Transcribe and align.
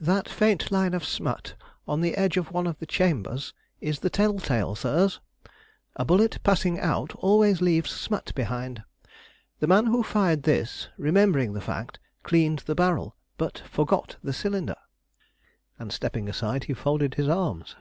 "That 0.00 0.28
faint 0.28 0.72
line 0.72 0.94
of 0.94 1.04
smut, 1.04 1.54
on 1.86 2.00
the 2.00 2.16
edge 2.16 2.36
of 2.36 2.50
one 2.50 2.66
of 2.66 2.80
the 2.80 2.86
chambers, 2.86 3.54
is 3.80 4.00
the 4.00 4.10
telltale, 4.10 4.74
sirs. 4.74 5.20
A 5.94 6.04
bullet 6.04 6.42
passing 6.42 6.80
out 6.80 7.14
always 7.14 7.60
leaves 7.62 7.92
smut 7.92 8.32
behind. 8.34 8.82
The 9.60 9.68
man 9.68 9.86
who 9.86 10.02
fired 10.02 10.42
this, 10.42 10.88
remembering 10.98 11.52
the 11.52 11.60
fact, 11.60 12.00
cleaned 12.24 12.64
the 12.66 12.74
barrel, 12.74 13.14
but 13.38 13.60
forgot 13.70 14.16
the 14.24 14.32
cylinder." 14.32 14.74
And 15.78 15.92
stepping 15.92 16.28
aside 16.28 16.64
he 16.64 16.74
folded 16.74 17.14
his 17.14 17.28
arms. 17.28 17.76